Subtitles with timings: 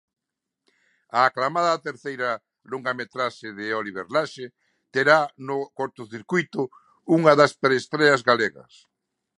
[1.17, 2.29] A aclamada terceira
[2.71, 4.45] longametraxe de Oliver Laxe
[4.93, 6.61] terá no Curtocircuíto
[7.17, 8.73] unha das preestreas galegas.